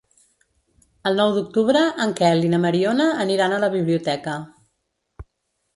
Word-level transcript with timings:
El 1.09 1.19
nou 1.21 1.33
d'octubre 1.35 1.83
en 2.07 2.15
Quel 2.21 2.43
i 2.49 2.49
na 2.55 2.61
Mariona 2.65 3.09
aniran 3.27 3.55
a 3.55 3.61
la 3.67 3.71
biblioteca. 3.79 4.39